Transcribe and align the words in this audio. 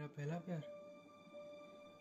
मेरा 0.00 0.08
पहला 0.18 0.36
प्यार? 0.36 0.60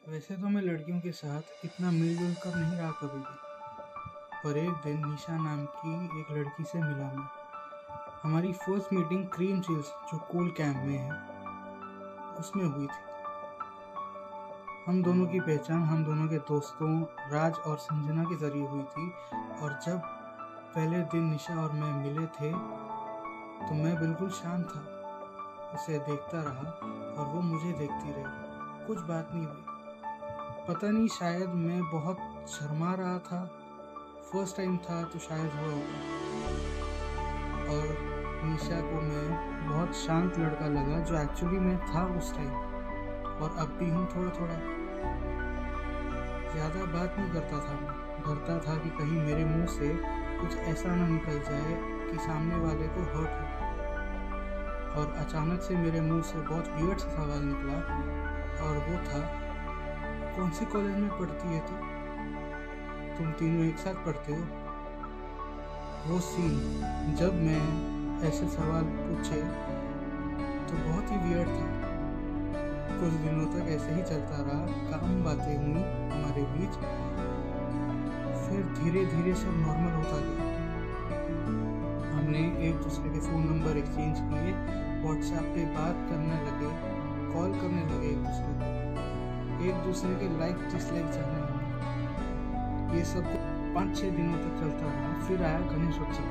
वैसे 0.10 0.36
तो 0.38 0.50
मैं 0.50 0.62
लड़कियों 0.62 1.00
के 1.00 1.12
साथ 1.12 1.66
इतना 1.66 1.92
मिलजुल 1.92 2.34
कर 2.34 2.56
नहीं 2.56 2.76
रहा 2.80 2.92
कभी 2.92 3.20
भी। 3.20 4.44
पर 4.44 4.58
एक 4.58 4.74
दिन 4.84 5.08
निशा 5.08 5.38
नाम 5.38 5.66
की 5.66 6.20
एक 6.20 6.32
लड़की 6.32 6.64
से 6.64 6.80
मिला 6.80 7.08
मैं। 7.14 7.26
हमारी 8.24 8.54
फ़र्स्ट 8.54 8.94
मीटिंग 8.94 9.26
क्रीम 9.28 9.60
चिल्स 9.62 9.86
जो 9.86 10.18
कूल 10.18 10.50
कैंप 10.52 10.78
में 10.78 10.98
है, 10.98 11.18
उसमें 12.36 12.66
हुई 12.66 12.88
थी। 12.88 13.02
हम 14.88 15.02
दोनों 15.04 15.26
की 15.28 15.40
पहचान, 15.40 15.84
हम 15.84 16.06
दोनों 16.06 16.28
के 16.28 16.38
दोस्तों, 16.38 17.02
राज 17.32 17.56
और 17.56 17.78
संजना 17.78 18.24
के 18.24 18.38
ज़रिए 18.38 18.68
हुई 18.68 18.84
थी। 18.84 19.10
और 19.62 19.80
जब 19.86 20.00
पहले 20.76 21.02
दिन 21.02 21.30
निशा 21.32 21.62
और 21.64 21.72
मैं 21.72 21.92
मिले 21.96 22.26
थे 22.28 22.54
तो 23.68 23.74
मैं 23.74 24.00
बिल्कुल 24.00 24.30
शांत 24.30 24.66
था। 24.66 24.99
उसे 25.76 25.98
देखता 26.00 26.42
रहा 26.42 26.72
और 27.14 27.28
वो 27.28 27.42
मुझे 27.42 27.72
देखती 27.72 28.12
रही। 28.12 28.86
कुछ 28.88 29.00
बात 29.00 29.30
नहीं 29.34 29.46
हुई। 29.46 29.64
पता 30.68 30.90
नहीं 30.90 31.08
शायद 31.08 31.50
मैं 31.50 31.82
बहुत 31.92 32.18
शर्मा 32.50 32.94
रहा 32.94 33.18
था। 33.20 33.44
फ़र्स्ट 34.32 34.58
टाइम 34.58 34.78
था 34.78 35.02
तो 35.04 35.20
शायद 35.20 35.52
हुआ 35.52 35.74
होगा। 35.74 36.00
और 37.70 37.86
निशा 38.44 38.80
को 38.82 39.02
मैं 39.02 39.28
बहुत 39.70 39.96
शांत 39.96 40.38
लड़का 40.40 40.68
लगा 40.68 41.00
जो 41.00 41.16
एक्चुअली 41.22 41.60
मैं 41.60 41.78
था 41.86 42.06
उस 42.18 42.34
टाइम 42.34 42.54
और 43.44 43.56
अब 43.60 43.78
भी 43.80 43.90
हूँ 43.90 44.06
थोड़ा 44.08 44.32
थोड़ा 44.40 44.56
ज़्यादा 46.54 46.86
बात 46.94 47.16
नहीं 47.20 47.32
करता 47.32 47.60
था 47.60 47.74
मैं। 47.74 47.98
डरता 48.20 48.56
था 48.60 48.76
कि 48.78 48.90
कहीं 48.90 49.20
मेरे 49.22 49.46
मुँह 49.46 49.66
से 49.68 49.90
कुछ 50.40 50.58
ऐसा 50.58 50.96
ना 50.96 51.08
निकल 51.08 51.40
जाए 51.40 51.74
कि 52.12 52.18
सामने 52.18 52.56
वाले 52.56 52.88
को 52.88 53.02
हर्ट 53.14 53.32
हो। 53.32 53.59
और 54.90 55.14
अचानक 55.20 55.62
से 55.62 55.76
मेरे 55.76 56.02
मुँह 56.02 56.22
से 56.22 56.40
बहुत 56.40 56.68
वियर्ड 56.76 57.00
सा 57.00 57.10
सवाल 57.10 57.44
निकला 57.44 57.78
और 58.66 58.78
वो 58.78 58.96
था, 59.06 59.20
कौन 60.36 60.50
सी 60.50 60.66
कॉलेज 60.66 60.96
में 60.96 61.10
पढ़ती 61.10 61.48
है 61.48 61.60
तू? 61.60 61.76
तुम 63.18 63.32
तीनों 63.32 63.66
एक 63.66 63.78
साथ 63.78 64.06
पढ़ते 64.06 64.34
हो? 64.34 64.42
वो 66.08 66.20
सीन 66.20 67.16
जब 67.16 67.34
मैं 67.36 67.64
ऐसे 68.28 68.48
सवाल 68.50 68.84
पूछे 68.92 69.42
तो 70.68 70.78
बहुत 70.80 71.12
ही 71.12 71.18
वियर्ड 71.18 71.50
था। 71.50 71.68
कुछ 73.00 73.14
दिनों 73.16 73.46
तक 73.46 73.70
ऐसे 73.70 73.92
ही 73.92 74.02
चलता 74.02 74.38
रहा, 74.38 74.62
काम 74.90 75.24
बातें 75.24 75.56
हुई 75.58 75.84
हमारे 76.12 76.42
बीच, 76.54 76.74
फिर 78.42 78.66
धीरे 78.80 79.06
धीरे 79.06 79.36
सब 79.36 79.54
नॉर्मल 79.58 79.94
होता 79.94 80.18
गया। 80.20 80.48
हमने 82.10 82.40
एक 82.70 82.76
दूसरे 82.76 83.10
के 83.10 83.20
फ़ोन 83.20 83.44
नंबर 83.44 83.78
एक्सचेंज 83.78 84.18
किए 84.20 84.54
व्हाट्सएप 85.04 85.42
पे 85.42 85.66
बात 85.66 85.96
करने 86.10 86.36
लगे 86.36 87.00
कॉल 87.34 87.52
करने 87.52 87.96
लगे 87.96 88.08
एक 88.08 88.18
दूसरे 88.18 88.54
को। 88.60 88.80
एक 89.64 89.86
दूसरे 89.86 90.16
के 90.16 90.40
लाइक 90.40 90.56
डिसलाइक 90.56 91.06
जानने 91.06 91.40
लगे। 91.40 92.98
ये 92.98 93.06
सब 93.06 93.24
पाँच 93.76 93.98
छः 93.98 94.16
दिनों 94.16 94.34
तक 94.34 94.60
चलता 94.60 94.86
रहा। 94.86 95.28
फिर 95.28 95.44
आया 95.44 95.60
गणेश 95.60 96.00
उत्सव। 96.00 96.24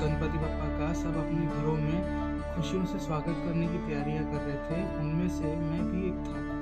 गणपति 0.00 0.38
बप्पा 0.38 0.78
का 0.78 0.92
सब 0.92 1.16
अपने 1.16 1.46
घरों 1.46 1.74
में 1.74 2.28
खुशियों 2.56 2.84
से 2.84 2.98
स्वागत 2.98 3.24
करने 3.26 3.68
की 3.68 3.78
तैयारियाँ 3.78 4.24
कर 4.24 4.40
रहे 4.40 4.56
थे। 4.56 4.96
उनमें 4.96 5.28
से 5.28 5.56
मैं 5.56 5.90
भी 5.90 6.06
एक 6.06 6.14
था। 6.14 6.58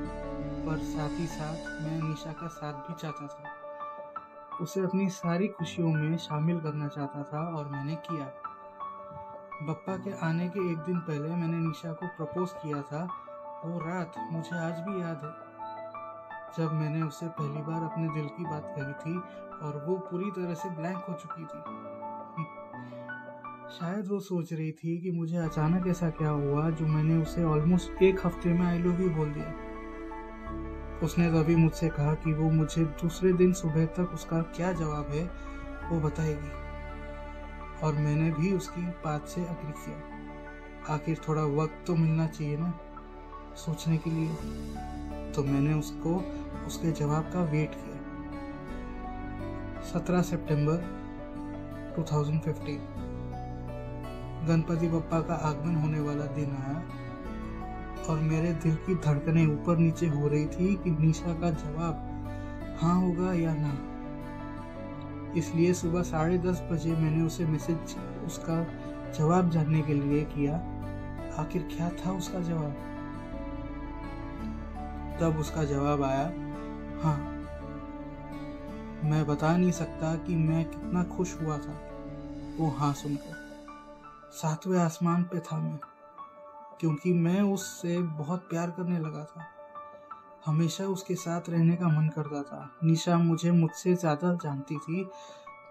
पर 0.67 0.79
साथ 0.79 1.21
ही 1.21 1.27
साथ 1.27 1.83
मैं 1.83 2.09
निशा 2.09 2.33
का 2.33 2.47
साथ 2.47 2.73
भी 2.73 2.95
चाहता 2.95 3.27
था। 3.27 3.45
उसे 4.61 4.81
अपनी 4.81 5.09
सारी 5.09 5.49
खुशियों 5.49 5.89
में 5.89 6.17
शामिल 6.17 6.61
करना 6.61 6.89
चाहता 6.89 7.23
था 7.23 7.41
और 7.41 7.69
मैंने 7.69 7.95
किया। 7.95 8.46
बप्पा 9.63 9.97
के 9.97 10.11
आने 10.27 10.49
के 10.49 10.71
एक 10.73 10.79
दिन 10.79 10.99
पहले 10.99 11.29
मैंने 11.29 11.59
निशा 11.59 11.93
को 11.93 12.07
प्रपोज 12.07 12.51
किया 12.53 12.81
था 12.83 13.03
वो 13.65 13.79
रात 13.79 14.15
मुझे 14.33 14.57
आज 14.57 14.81
भी 14.81 15.01
याद 15.03 15.21
है। 15.25 15.31
जब 16.59 16.73
मैंने 16.73 17.03
उससे 17.03 17.27
पहली 17.29 17.63
बार 17.63 17.83
अपने 17.83 18.09
दिल 18.09 18.27
की 18.27 18.45
बात 18.45 18.75
कही 18.79 18.93
थी 18.93 19.19
और 19.67 19.85
वो 19.89 19.97
पूरी 19.97 20.31
तरह 20.31 20.55
से 20.55 20.71
ब्लैंक 20.71 20.97
हो 20.97 21.15
चुकी 21.15 21.45
थी। 21.45 21.61
शायद 23.79 24.09
वो 24.09 24.21
सोच 24.21 24.53
रही 24.53 24.73
थी 24.73 24.99
कि 24.99 25.11
मुझे 25.11 25.37
अचानक 25.37 25.87
ऐसा 25.87 26.11
क्या 26.11 26.31
हुआ 26.31 26.71
जो 26.71 26.87
मैंने 26.87 27.17
उसे 27.23 27.45
ऑलमोस्ट 27.45 28.03
एक 28.03 28.27
हफ़्ते 28.27 28.53
में 28.53 28.67
आई 28.67 28.79
लव 28.79 29.01
यू 29.03 29.11
बोल 29.11 29.33
दिया। 29.33 29.55
उसने 31.03 31.31
तभी 31.31 31.57
मुझसे 31.57 31.89
कहा 31.89 32.15
कि 32.15 32.33
वो 32.33 32.51
मुझे 32.51 32.85
दूसरे 32.85 33.33
दिन 33.33 33.53
सुबह 33.53 33.87
तक 33.87 34.11
उसका 34.15 34.43
क्या 34.43 34.73
जवाब 34.73 35.07
है, 35.07 35.25
वो 35.91 36.01
बताएगी। 36.01 36.66
और 37.83 37.95
मैंने 37.95 38.31
भी 38.31 38.53
उसकी 38.53 38.83
बात 38.83 39.27
से 39.27 39.41
अग्री 39.41 39.73
किया। 39.73 40.95
आखिर 40.95 41.21
थोड़ा 41.29 41.43
वक्त 41.43 41.85
तो 41.87 41.95
मिलना 41.95 42.27
चाहिए 42.27 42.57
ना, 42.57 42.81
सोचने 43.57 43.97
के 43.97 44.11
लिए। 44.11 44.29
तो 45.33 45.45
मैंने 45.45 45.75
उसको, 45.75 46.25
उसके 46.67 46.93
जवाब 46.93 47.23
का 47.23 47.41
वेट 47.41 47.75
किया। 47.75 47.97
17 49.83 50.23
सितंबर 50.23 50.77
2015 51.97 52.79
गणपति 54.49 54.89
बप्पा 54.89 55.21
का 55.21 55.35
आगमन 55.35 55.75
होने 55.75 56.01
वाला 56.01 56.25
दिन 56.25 56.51
आया 56.51 56.83
और 58.09 58.19
मेरे 58.19 58.53
दिल 58.53 58.75
की 58.75 58.95
धड़कनें 58.95 59.47
ऊपर 59.47 59.77
नीचे 59.77 60.07
हो 60.07 60.29
रही 60.29 60.47
थी 60.47 60.75
कि 60.75 60.91
निशा 60.91 61.41
का 61.41 61.51
जवाब 61.51 62.13
हाँ 62.83 63.01
होगा 63.01 63.33
या 63.33 63.55
ना। 63.55 63.96
इसलिए 65.35 65.73
सुबह 65.75 66.03
साढ़े 66.03 66.39
दस 66.39 66.61
बजे 66.63 66.97
मैंने 66.97 67.23
उसे 67.23 67.45
मैसेज 67.45 67.97
उसका 68.27 68.63
जवाब 69.13 69.51
जानने 69.51 69.83
के 69.83 69.95
लिए 69.95 70.25
किया, 70.25 70.57
आखिर 71.39 71.63
क्या 71.63 71.91
था 71.91 72.13
उसका 72.13 72.41
जवाब? 72.41 72.75
तब 75.21 75.39
उसका 75.39 75.65
जवाब 75.65 76.03
आया 76.03 76.27
हाँ 77.03 77.17
मैं 79.05 79.25
बता 79.27 79.57
नहीं 79.57 79.71
सकता 79.71 80.15
कि 80.17 80.37
मैं 80.37 80.65
कितना 80.65 81.03
खुश 81.07 81.35
हुआ 81.43 81.59
था। 81.59 81.81
वो 82.57 82.69
हाँ 82.71 82.93
सुनकर, 82.93 83.35
सातवें 84.33 84.79
आसमान 84.79 85.23
पे 85.23 85.41
था 85.41 85.59
मैं, 85.59 85.79
क्योंकि 86.81 87.13
मैं 87.13 87.41
उससे 87.43 87.99
बहुत 87.99 88.49
प्यार 88.51 88.71
करने 88.71 88.99
लगा 88.99 89.25
था। 89.25 89.47
हमेशा 90.47 90.85
उसके 90.85 91.15
साथ 91.15 91.49
रहने 91.51 91.77
का 91.77 91.89
मन 91.89 92.09
करता 92.09 92.43
था। 92.43 92.71
निशा 92.85 93.17
मुझे 93.19 93.51
मुझसे 93.51 93.95
ज़्यादा 93.95 94.33
जानती 94.35 94.77
थी। 94.77 95.09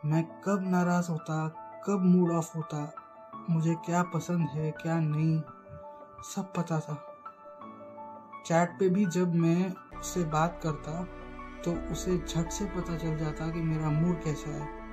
मैं 0.06 0.24
कब 0.46 0.64
नाराज़ 0.64 1.10
होता, 1.10 1.48
कब 1.86 2.04
मूड 2.06 2.32
ऑफ़ 2.32 2.52
होता, 2.58 2.94
मुझे 3.50 3.76
क्या 3.76 4.04
पसंद 4.04 4.48
है, 4.50 4.72
क्या 4.72 5.00
नहीं, 5.00 5.40
सब 6.26 6.54
पता 6.54 6.80
था। 6.80 6.96
चैट 8.46 8.70
पे 8.80 8.90
भी 8.90 9.06
जब 9.06 9.36
मैं 9.36 9.74
उससे 10.00 10.24
बात 10.24 10.60
करता 10.64 11.04
तो 11.64 11.72
उसे 11.92 12.18
झट 12.18 12.50
से 12.50 12.66
पता 12.66 12.98
चल 12.98 13.18
जाता 13.18 13.48
कि 13.48 13.62
मेरा 13.62 13.90
मूड 13.92 14.24
कैसा 14.24 14.50
है। 14.50 14.84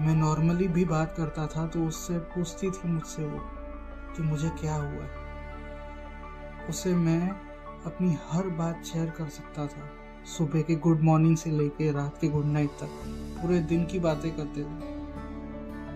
मैं 0.00 0.14
नॉर्मली 0.14 0.68
भी 0.68 0.84
बात 0.84 1.14
करता 1.16 1.46
था 1.46 1.66
तो 1.66 1.84
उससे 1.86 2.18
पूछती 2.32 2.70
थी 2.70 2.88
मुझसे 2.88 3.26
वो 3.26 3.38
कि 4.16 4.22
मुझे 4.22 4.48
क्या 4.50 4.74
हुआ 4.74 5.06
उसे 6.68 6.94
मैं 6.94 7.47
अपनी 7.86 8.16
हर 8.22 8.48
बात 8.56 8.84
शेयर 8.84 9.10
कर 9.10 9.28
सकता 9.30 9.66
था, 9.66 9.88
सुबह 10.28 10.62
के 10.62 10.74
गुड 10.76 11.00
मॉर्निंग 11.00 11.36
से 11.36 11.50
लेके 11.50 11.90
रात 11.92 12.18
के 12.20 12.28
गुड 12.28 12.46
नाइट 12.46 12.70
तक, 12.80 12.88
पूरे 13.36 13.58
दिन 13.62 13.84
की 13.84 13.98
बातें 13.98 14.30
करते 14.36 14.62
थे। 14.62 14.96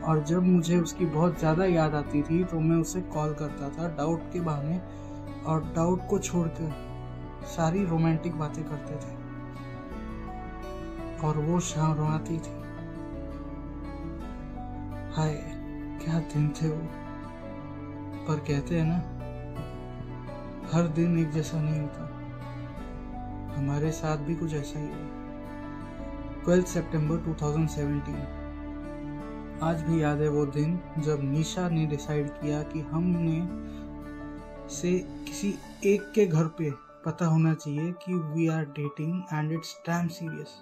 और 0.03 0.23
जब 0.25 0.43
मुझे 0.43 0.79
उसकी 0.81 1.07
बहुत 1.07 1.39
ज़्यादा 1.39 1.65
याद 1.65 1.95
आती 1.95 2.23
थी 2.23 2.43
तो 2.45 2.61
मैं 2.61 2.77
उसे 2.77 3.01
कॉल 3.13 3.35
करता 3.35 3.69
था 3.69 3.89
डाउट 3.97 4.23
के 4.33 4.41
बहाने 4.41 4.81
और 5.45 5.65
डाउट 5.77 6.09
को 6.11 6.19
छोड़कर 6.19 6.73
सारी 7.49 7.85
रोमांटिक 7.85 8.39
बातें 8.39 8.65
करते 8.65 8.95
थे। 8.97 9.21
और 11.27 11.39
वो 11.41 11.61
शाम 11.61 11.95
रोआती 11.95 12.39
थी। 12.39 12.61
हाय, 15.15 15.35
क्या 16.05 16.19
दिन 16.35 16.49
थे 16.53 16.69
वो? 16.69 16.83
पर 18.27 18.39
कहते 18.39 18.79
हैं 18.79 18.85
ना 18.85 18.99
हर 20.73 20.87
दिन 20.89 21.19
एक 21.19 21.31
जैसा 21.31 21.61
नहीं 21.63 21.81
होता। 21.81 22.05
हमारे 23.57 23.91
साथ 23.93 24.17
भी 24.17 24.35
कुछ 24.35 24.55
ऐसा 24.55 24.79
ही 24.79 24.87
हुआ। 24.87 26.43
ट्वेल्थ 26.45 26.67
सितंबर 26.67 27.17
2017 27.17 28.41
आज 29.63 29.83
भी 29.83 30.03
याद 30.03 30.21
है 30.21 30.29
वो 30.29 30.47
दिन 30.47 30.81
जब 30.99 31.19
निशा 31.23 31.69
ने 31.69 31.87
डिसाइड 31.87 32.31
किया 32.31 32.63
कि 32.63 32.81
हमने 32.81 33.49
से 34.75 34.99
किसी 34.99 35.55
एक 35.85 36.13
के 36.15 36.27
घर 36.27 36.45
पे 36.45 36.71
पता 37.05 37.27
होना 37.27 37.55
चाहिए 37.55 37.93
कि 37.93 38.15
we 38.15 38.49
are 38.49 38.65
dating 38.65 39.23
and 39.33 39.53
it's 39.53 39.83
time 39.87 40.09
serious 40.09 40.61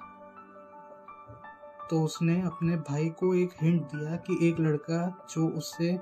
तो 1.91 2.03
उसने 2.03 2.43
अपने 2.43 2.77
भाई 2.77 3.09
को 3.09 3.35
एक 3.35 3.51
हिंट 3.63 3.83
दिया 3.83 4.17
कि 4.17 4.49
एक 4.49 4.61
लड़का 4.61 5.27
जो 5.31 5.49
उससे 5.49 5.99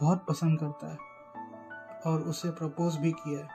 बहुत 0.00 0.24
पसंद 0.28 0.58
करता 0.58 0.92
है। 0.92 1.07
और 2.06 2.20
उसे 2.20 2.50
प्रपोज 2.50 2.96
भी 2.96 3.12
किया। 3.12 3.48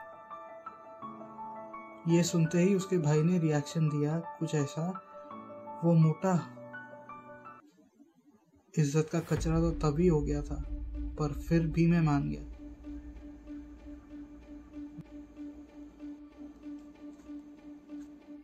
ये 2.08 2.22
सुनते 2.22 2.58
ही 2.58 2.74
उसके 2.74 2.98
भाई 2.98 3.22
ने 3.22 3.38
रिएक्शन 3.38 3.88
दिया, 3.88 4.18
कुछ 4.38 4.54
ऐसा। 4.54 4.88
वो 5.84 5.92
मोटा। 5.94 6.34
इज़्ज़त 8.74 9.08
का 9.12 9.20
कचरा 9.20 9.60
तो 9.60 9.70
तभी 9.70 10.08
हो 10.08 10.20
गया 10.20 10.42
था, 10.42 10.64
पर 11.18 11.32
फिर 11.32 11.66
भी 11.66 11.86
मैं 11.86 12.00
मान 12.00 12.28
गया। 12.30 12.42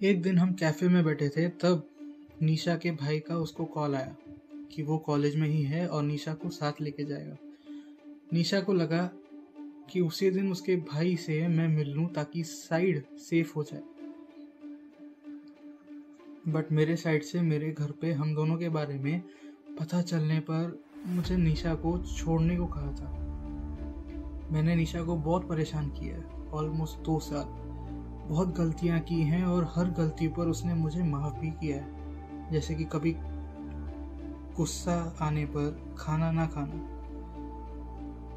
एक 0.09 0.23
दिन 0.23 0.39
हम 0.39 0.53
कैफ़े 0.53 0.89
में 0.89 1.05
बैठे 1.05 1.29
थे, 1.29 1.49
तब 1.49 1.87
निशा 2.43 2.77
के 2.77 2.91
भाई 2.91 3.19
का 3.21 3.37
उसको 3.37 3.65
कॉल 3.65 3.95
आया 3.95 4.15
कि 4.73 4.83
वो 4.83 4.99
कॉलेज 4.99 5.37
में 5.37 5.49
ही 5.49 5.63
है 5.63 5.87
और 5.89 6.03
निशा 6.03 6.35
को 6.35 6.51
साथ 6.51 6.81
लेके 6.81 7.05
जाएगा। 7.05 7.37
निशा 8.33 8.61
को 8.61 8.73
लगा 8.73 9.11
कि 9.93 10.01
उसी 10.01 10.31
दिन 10.31 10.51
उसके 10.53 10.77
भाई 10.77 11.17
से 11.17 11.49
मैं 11.49 11.69
मिल 11.69 11.91
लूँ 11.91 12.13
ताकि 12.13 12.45
साइड 12.45 13.05
सेफ़ 13.19 13.53
हो 13.57 13.63
जाए। 13.63 13.83
बट 16.53 16.73
मेरे 16.73 16.97
साइड 16.97 17.23
से 17.23 17.41
मेरे 17.41 17.71
घर 17.73 17.91
पे 17.91 18.13
हम 18.13 18.35
दोनों 18.35 18.57
के 18.57 18.69
बारे 18.69 18.99
में 18.99 19.23
पता 19.81 20.03
चलने 20.03 20.41
पर 20.41 20.85
मुझे 21.07 21.37
निशा 21.37 21.75
को 21.75 21.99
छोड़ने 21.99 22.57
को 22.57 22.67
कहा 22.67 22.93
था। 22.93 23.13
मैंने 24.53 24.75
निशा 24.75 25.03
को 25.03 25.17
बहुत 25.17 25.49
परेशान 25.49 25.89
किया 25.89 26.17
है 26.17 26.51
ऑलमोस्ट 26.51 26.99
दो 26.99 27.19
साल। 27.19 27.45
बहुत 28.29 28.55
गलतियाँ 28.55 29.01
की 29.01 29.23
हैं 29.23 29.45
और 29.45 29.73
हर 29.77 29.91
गलती 29.91 30.29
पर 30.29 30.49
उसने 30.49 30.75
मुझे 30.75 31.03
माफ़ 31.03 31.35
भी 31.35 31.51
किया 31.51 31.77
है। 31.77 32.01
जैसे 32.51 32.75
कि 32.75 32.85
कभी 32.85 33.17
गुस्सा 34.57 35.17
आने 35.21 35.45
पर 35.45 35.95
खाना 35.99 36.33
ना 36.33 36.47
खाना। 36.47 37.00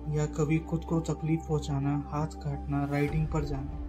या 0.09 0.25
कभी 0.25 0.59
खुद 0.59 0.85
को 0.85 0.99
तकलीफ़ 0.99 1.47
पहुंचाना, 1.47 2.03
हाथ 2.07 2.27
काटना 2.27 2.85
राइडिंग 2.85 3.27
पर 3.27 3.43
जाना। 3.43 3.83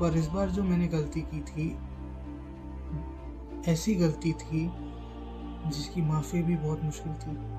पर 0.00 0.16
इस 0.16 0.28
बार 0.28 0.50
जो 0.50 0.62
मैंने 0.62 0.88
गलती 0.88 1.20
की 1.20 1.40
थी, 1.40 1.78
ऐसी 3.70 3.94
गलती 3.94 4.32
थी 4.32 4.72
जिसकी 5.66 6.02
माफ़ी 6.02 6.42
भी 6.42 6.56
बहुत 6.56 6.84
मुश्किल 6.84 7.12
थी। 7.12 7.58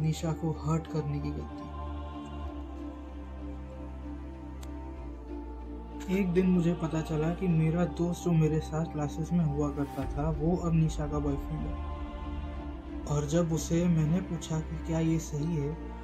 निशा 0.00 0.32
को 0.32 0.50
हर्ट 0.50 0.86
करने 0.86 1.18
की 1.18 1.30
गलती। 1.30 1.66
एक 6.18 6.32
दिन 6.32 6.46
मुझे 6.46 6.74
पता 6.74 7.00
चला 7.00 7.34
कि 7.34 7.48
मेरा 7.48 7.84
दोस्त 7.84 8.24
जो 8.24 8.32
मेरे 8.32 8.60
साथ 8.60 8.84
क्लासेस 8.84 9.32
में 9.32 9.44
हुआ 9.44 9.70
करता 9.70 10.04
था, 10.04 10.30
वो 10.30 10.56
अब 10.56 10.74
निशा 10.74 11.06
का 11.06 11.18
बॉयफ्रेंड 11.18 11.60
है। 11.60 11.74
और 13.04 13.26
जब 13.26 13.52
उसे 13.52 13.88
मैंने 13.88 14.20
पूछा 14.20 14.60
कि 14.60 14.86
क्या 14.86 14.98
ये 14.98 15.18
सही 15.18 15.56
है 15.56 15.95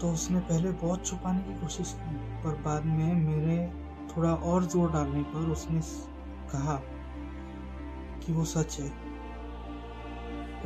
तो 0.00 0.10
उसने 0.12 0.40
पहले 0.40 0.70
बहुत 0.70 1.06
छुपाने 1.06 1.42
की 1.42 1.60
कोशिश 1.60 1.92
की, 1.92 2.16
पर 2.42 2.60
बाद 2.62 2.84
में 2.84 3.14
मेरे 3.16 3.56
थोड़ा 4.08 4.34
और 4.34 4.64
ज़ोर 4.64 4.90
डालने 4.92 5.22
पर 5.24 5.50
उसने 5.50 5.80
कहा 6.52 6.74
कि 8.22 8.32
वो 8.32 8.44
सच 8.44 8.78
है। 8.80 8.90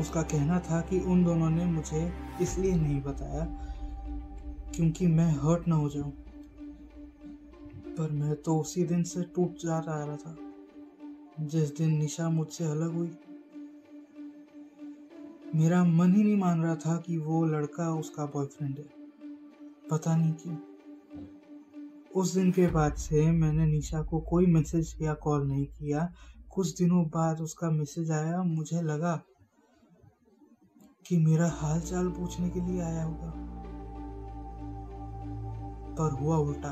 उसका 0.00 0.22
कहना 0.22 0.58
था 0.60 0.80
कि 0.80 1.00
उन 1.00 1.24
दोनों 1.24 1.50
ने 1.50 1.64
मुझे 1.64 2.12
इसलिए 2.42 2.74
नहीं 2.76 3.00
बताया 3.02 3.44
क्योंकि 4.74 5.06
मैं 5.06 5.30
हर्ट 5.32 5.68
ना 5.68 5.74
हो 5.74 5.88
जाऊँ। 5.88 6.12
पर 7.98 8.10
मैं 8.10 8.34
तो 8.36 8.58
उसी 8.58 8.84
दिन 8.84 9.02
से 9.02 9.22
टूट 9.34 9.56
जा 9.56 9.78
रहा 9.78 10.16
था, 10.16 10.36
जिस 11.40 11.76
दिन 11.76 11.96
निशा 11.98 12.28
मुझसे 12.30 12.64
अलग 12.64 12.94
हुई। 12.94 13.10
मेरा 15.54 15.84
मन 15.84 16.14
ही 16.14 16.22
नहीं 16.22 16.36
मान 16.36 16.62
रहा 16.62 16.74
था 16.76 16.96
कि 16.96 17.16
वो 17.18 17.44
लड़का 17.46 17.90
उसका 17.94 18.26
बॉयफ्रेंड 18.26 18.78
है। 18.78 18.99
पता 19.90 20.16
नहीं 20.16 20.32
क्यों। 20.32 20.56
उस 22.16 22.34
दिन 22.34 22.50
के 22.52 22.66
बाद 22.66 22.94
से 22.94 23.30
मैंने 23.30 23.66
निशा 23.66 24.02
को 24.02 24.20
कोई 24.20 24.46
मैसेज 24.46 24.94
या 25.02 25.14
कॉल 25.14 25.48
नहीं 25.48 25.66
किया। 25.66 26.12
कुछ 26.50 26.78
दिनों 26.78 27.04
बाद 27.04 27.40
उसका 27.40 27.70
मैसेज 27.70 28.10
आया। 28.10 28.42
मुझे 28.42 28.82
लगा 28.82 29.22
कि 31.06 31.18
मेरा 31.18 31.48
हाल 31.48 31.80
चाल 31.80 32.08
पूछने 32.08 32.50
के 32.50 32.60
लिए 32.60 32.80
आया 32.80 33.02
होगा। 33.04 33.32
पर 35.98 36.10
हुआ 36.10 36.36
उल्टा। 36.36 36.70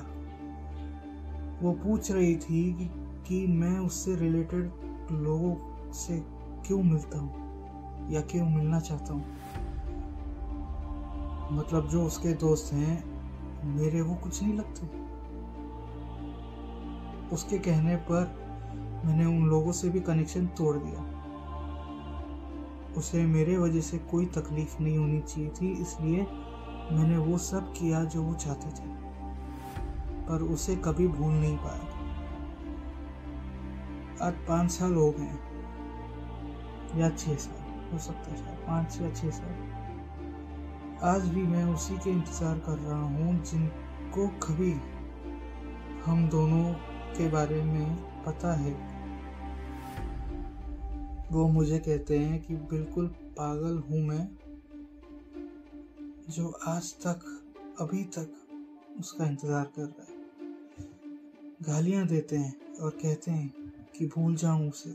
वो 1.63 1.73
पूछ 1.73 2.11
रही 2.11 2.37
थी 2.37 2.73
कि, 2.73 2.91
कि 3.29 3.47
मैं 3.47 3.79
उससे 3.79 4.17
रिलेटेड 4.17 4.65
लोगों 5.13 5.55
से 5.93 6.21
क्यों 6.67 6.83
मिलता 6.83 7.19
हूँ 7.19 7.49
या 8.11 8.21
क्यों 8.21 8.51
मिलना 8.51 8.81
चाहता 8.81 9.13
हूँ? 9.15 9.25
मतलब 11.53 11.89
जो 11.89 12.05
उसके 12.05 12.33
दोस्त 12.33 12.73
हैं, 12.73 13.19
मेरे 13.65 14.01
वो 14.01 14.15
कुछ 14.15 14.43
नहीं 14.43 14.55
लगते। 14.55 15.09
उसके 17.35 17.59
कहने 17.59 17.97
पर 17.97 18.49
मैंने 19.05 19.25
उन 19.25 19.47
लोगों 19.47 19.73
से 19.73 19.89
भी 19.89 20.01
कनेक्शन 20.01 20.47
तोड़ 20.47 20.77
दिया। 20.77 21.19
उसे 22.97 23.27
मेरे 23.27 23.57
वजह 23.57 23.81
से 23.81 23.99
कोई 23.99 24.27
तकलीफ़ 24.27 24.83
नहीं 24.83 24.99
होनी 24.99 25.21
चाहिए 25.21 25.51
थी, 25.51 25.73
इसलिए 25.83 26.27
मैंने 26.93 27.17
वो 27.17 27.39
सब 27.39 27.73
किया 27.73 28.05
जो 28.05 28.23
वो 28.23 28.35
चाहते 28.35 28.69
थे। 28.69 28.89
पर 30.27 30.43
उसे 30.43 30.77
कभी 30.77 31.09
भूल 31.09 31.33
नहीं 31.33 31.59
पाया। 31.59 31.99
आज 34.23 34.35
पाँच 34.35 34.71
साल 34.71 34.95
हो 34.95 35.15
गए 35.19 35.39
या 37.01 37.11
छः 37.11 37.37
साल, 37.37 37.93
हो 37.93 37.99
सकता 37.99 38.31
है 38.31 38.57
पाँच 38.57 38.99
या 39.03 39.11
छः 39.11 39.31
साल। 39.31 39.68
आज 41.03 41.23
भी 41.23 41.43
मैं 41.43 41.65
उसी 41.65 41.97
के 41.99 42.11
इंतज़ार 42.11 42.59
कर 42.59 42.79
रहा 42.79 43.03
हूँ 43.03 43.45
जिनको 43.45 44.27
कभी 44.29 44.71
हम 46.05 46.29
दोनों 46.29 46.73
के 47.15 47.29
बारे 47.29 47.63
में 47.63 47.97
पता 48.25 48.53
है। 48.55 48.73
वो 51.33 51.47
मुझे 51.49 51.79
कहते 51.79 52.19
हैं 52.19 52.43
कि 52.43 52.55
बिल्कुल 52.55 53.07
पागल 53.07 53.79
हूँ 53.79 54.01
मैं, 54.03 54.29
जो 56.31 56.49
आज 56.67 56.93
तक, 56.95 57.21
अभी 57.81 58.05
तक 58.05 58.31
उसका 59.01 59.27
इंतज़ार 59.27 59.71
कर 59.77 59.83
रहा 59.83 60.03
है। 60.03 60.17
गालियाँ 61.63 62.07
देते 62.07 62.37
हैं 62.37 62.77
और 62.77 62.91
कहते 62.91 63.31
हैं 63.31 63.73
कि 63.99 64.07
भूल 64.07 64.35
जाऊँ 64.37 64.69
उसे। 64.69 64.91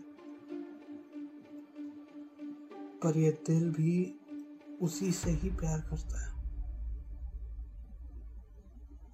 पर 3.03 3.17
यह 3.17 3.31
दिल 3.47 3.69
भी 3.71 4.15
उसी 4.83 5.12
से 5.12 5.31
ही 5.31 5.50
प्यार 5.50 5.80
करता 5.80 6.25
है। 6.25 6.33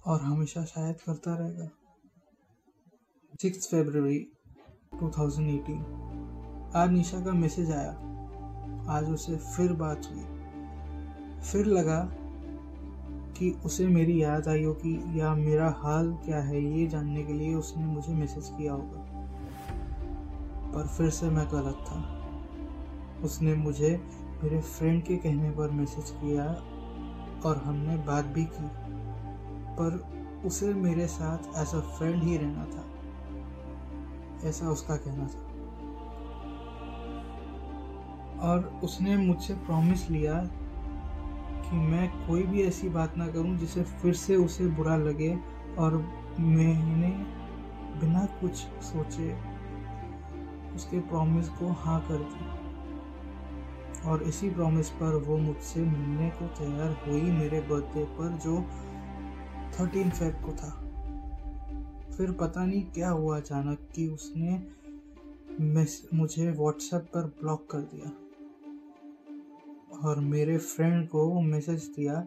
और 0.06 0.20
हमेशा 0.20 0.64
शायद 0.64 1.00
करता 1.00 1.34
रहेगा। 1.34 1.68
सिक्स 3.42 3.66
फरवरी 3.66 4.32
2018 4.94 5.80
आज 6.76 6.90
निशा 6.90 7.24
का 7.24 7.32
मैसेज 7.32 7.70
आया। 7.70 7.90
आज 8.88 9.10
उसे 9.10 9.36
फिर 9.36 9.72
बात 9.72 10.02
हुई। 10.10 10.24
फिर 11.40 11.66
लगा 11.66 12.08
कि 13.38 13.50
उसे 13.50 13.86
मेरी 13.86 14.22
याद 14.22 14.48
आई 14.48 14.64
होगी 14.64 15.20
या 15.20 15.34
मेरा 15.34 15.70
हाल 15.70 16.12
क्या 16.12 16.42
है 16.42 16.78
ये 16.78 16.86
जानने 16.86 17.22
के 17.24 17.32
लिए 17.32 17.54
उसने 17.54 17.86
मुझे 17.86 18.12
मैसेज 18.12 18.44
किया 18.48 18.72
होगा। 18.72 19.06
पर 20.74 20.86
फिर 20.86 21.10
से 21.10 21.30
मैं 21.30 21.46
गलत 21.52 21.74
था। 21.74 22.16
उसने 23.24 23.54
मुझे 23.54 24.19
मेरे 24.42 24.60
फ्रेंड 24.60 25.02
के 25.02 25.16
कहने 25.16 25.50
पर 25.50 25.70
मैसेज 25.70 26.10
किया 26.10 26.44
और 27.48 27.62
हमने 27.64 27.96
बात 27.96 28.24
भी 28.24 28.44
की। 28.44 28.68
पर 29.78 30.20
उसे 30.44 30.74
मेरे 30.74 31.06
साथ 31.06 31.38
एज 31.38 31.74
अ 31.74 31.80
फ्रेंड 31.80 32.22
ही 32.22 32.36
रहना 32.36 32.64
था। 32.64 32.84
ऐसा 34.48 34.68
उसका 34.68 34.96
कहना 34.96 35.26
था। 35.26 35.46
और 38.40 38.80
उसने 38.84 39.16
मुझसे 39.16 39.54
प्रॉमिस 39.54 40.10
लिया 40.10 40.34
कि 41.66 41.76
मैं 41.76 42.26
कोई 42.26 42.42
भी 42.42 42.62
ऐसी 42.62 42.88
बात 42.88 43.16
ना 43.16 43.26
करूँ 43.26 43.56
जिसे 43.56 43.82
फिर 43.82 44.14
से 44.14 44.36
उसे 44.36 44.66
बुरा 44.66 44.96
लगे 44.96 45.38
और 45.78 45.96
मैंने 46.40 47.10
बिना 48.00 48.24
कुछ 48.40 48.52
सोचे 48.82 49.38
उसके 50.74 51.00
प्रॉमिस 51.00 51.48
को 51.48 51.72
हाँ 51.72 52.00
कर 52.00 52.18
दी 52.18 52.59
और 54.06 54.22
इसी 54.22 54.50
प्रॉमिस 54.50 54.88
पर 54.90 55.14
वो 55.26 55.36
मुझसे 55.38 55.80
मिलने 55.80 56.28
को 56.30 56.46
तैयार 56.56 56.92
हुई 57.06 57.20
मेरे 57.22 57.60
बर्थडे 57.60 58.04
पर, 58.10 58.28
जो 58.36 58.60
थर्टीन 59.74 60.10
फेब 60.10 60.34
को 60.44 60.52
था। 60.52 60.70
फिर 62.16 62.32
पता 62.32 62.64
नहीं 62.66 62.82
क्या 62.84 63.10
हुआ 63.10 63.36
अचानक 63.36 63.88
कि 63.94 64.06
उसने 64.08 64.58
मुझे 66.14 66.50
व्हाट्सएप 66.50 67.06
पर 67.14 67.26
ब्लॉक 67.40 67.66
कर 67.70 67.80
दिया 67.92 68.10
और 70.00 70.20
मेरे 70.20 70.56
फ्रेंड 70.58 71.06
को 71.08 71.40
मैसेज 71.42 71.84
दिया 71.96 72.26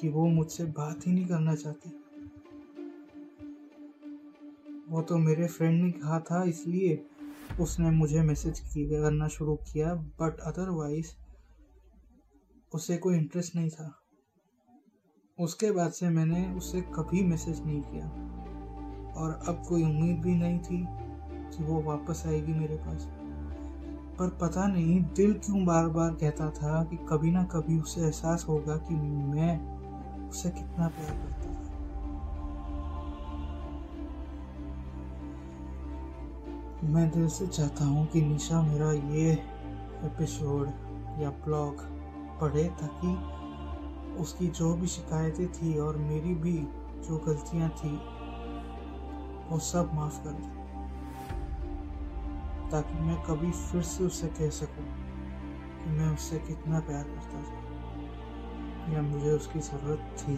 कि 0.00 0.08
वो 0.08 0.26
मुझसे 0.28 0.64
बात 0.72 1.06
ही 1.06 1.12
नहीं 1.12 1.26
करना 1.26 1.54
चाहती। 1.54 1.90
वो 4.88 5.02
तो 5.02 5.16
मेरे 5.18 5.46
फ्रेंड 5.46 5.82
ने 5.82 5.90
कहा 5.92 6.18
था, 6.20 6.42
इसलिए 6.44 6.94
उसने 7.60 7.90
मुझे 7.90 8.22
मैसेज 8.22 8.60
करना 8.76 9.28
शुरू 9.28 9.56
किया 9.56 9.94
बट 9.94 10.40
अदरवाइज़ 10.40 11.06
उसे 12.74 12.96
कोई 12.96 13.16
इंटरेस्ट 13.16 13.56
नहीं 13.56 13.70
था। 13.70 14.00
उसके 15.40 15.70
बाद 15.70 15.92
से 15.92 16.08
मैंने 16.08 16.54
उसे 16.54 16.80
कभी 16.80 17.24
मैसेज 17.24 17.66
नहीं 17.66 17.82
किया। 17.82 18.06
और 19.16 19.42
अब 19.48 19.62
कोई 19.68 19.82
उम्मीद 19.82 20.18
भी 20.18 20.34
नहीं 20.34 20.58
थी 20.58 20.86
कि 21.56 21.64
वो 21.64 21.82
वापस 21.82 22.22
आएगी 22.26 22.52
मेरे 22.52 22.76
पास। 22.76 23.08
पर 24.18 24.28
पता 24.28 24.66
नहीं, 24.66 25.04
दिल 25.04 25.32
क्यों 25.32 25.64
बार 25.64 25.88
बार 25.88 26.10
कहता 26.10 26.50
था 26.50 26.84
कि 26.84 26.96
कभी 26.96 27.30
ना 27.30 27.44
कभी 27.44 27.80
उसे 27.80 28.00
एहसास 28.00 28.46
होगा 28.48 28.76
कि 28.76 28.94
मैं 28.94 29.78
उसे 30.28 30.50
कितना 30.50 30.88
प्यार 30.88 31.10
करता 31.10 31.37
मैं 36.84 37.10
दिल 37.10 37.28
से 37.28 37.46
चाहता 37.46 37.84
हूँ 37.84 38.06
कि 38.06 38.20
निशा 38.20 38.62
मेरा 38.62 38.92
ये 38.92 39.32
एपिसोड 40.04 40.68
या 41.20 41.30
ब्लॉग 41.30 41.74
पढ़े 42.40 42.64
ताकि 42.64 43.08
उसकी 44.20 44.46
जो 44.46 44.74
भी 44.74 44.86
शिकायतें 44.86 45.52
थी 45.52 45.78
और 45.78 45.96
मेरी 45.96 46.34
भी 46.34 46.52
जो 47.08 47.16
गलतियाँ 47.26 47.70
थी, 47.70 47.90
वो 49.48 49.58
सब 49.58 49.90
माफ़ 49.94 50.24
कर 50.24 50.30
दे। 50.30 50.58
ताकि 52.70 52.98
मैं 52.98 53.22
कभी 53.22 53.50
फिर 53.50 53.82
से 53.82 54.04
उससे 54.04 54.26
कह 54.26 54.50
सकूँ 54.50 54.84
कि 55.84 55.90
मैं 55.90 56.14
उससे 56.14 56.38
कितना 56.38 56.80
प्यार 56.80 57.02
करता 57.02 57.42
था 57.42 58.94
या 58.94 59.02
मुझे 59.02 59.30
उसकी 59.30 59.58
ज़रूरत 59.58 60.16
थी। 60.18 60.36